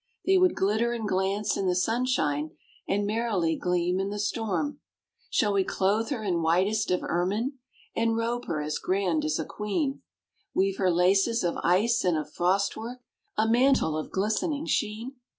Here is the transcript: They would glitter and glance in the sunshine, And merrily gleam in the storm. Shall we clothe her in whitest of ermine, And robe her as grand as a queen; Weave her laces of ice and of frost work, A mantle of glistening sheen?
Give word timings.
They 0.25 0.39
would 0.39 0.55
glitter 0.55 0.93
and 0.93 1.07
glance 1.07 1.55
in 1.55 1.67
the 1.67 1.75
sunshine, 1.75 2.57
And 2.87 3.05
merrily 3.05 3.55
gleam 3.55 3.99
in 3.99 4.09
the 4.09 4.17
storm. 4.17 4.79
Shall 5.29 5.53
we 5.53 5.63
clothe 5.63 6.09
her 6.09 6.23
in 6.23 6.41
whitest 6.41 6.89
of 6.89 7.03
ermine, 7.03 7.59
And 7.95 8.17
robe 8.17 8.45
her 8.47 8.63
as 8.63 8.79
grand 8.79 9.23
as 9.25 9.37
a 9.37 9.45
queen; 9.45 10.01
Weave 10.55 10.77
her 10.77 10.89
laces 10.89 11.43
of 11.43 11.57
ice 11.63 12.03
and 12.03 12.17
of 12.17 12.33
frost 12.33 12.75
work, 12.75 13.01
A 13.37 13.47
mantle 13.47 13.95
of 13.95 14.09
glistening 14.09 14.65
sheen? 14.65 15.17